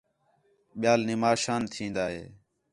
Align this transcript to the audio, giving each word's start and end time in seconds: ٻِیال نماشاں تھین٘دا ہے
ٻِیال 0.79 0.99
نماشاں 1.09 1.61
تھین٘دا 1.73 2.05
ہے 2.13 2.23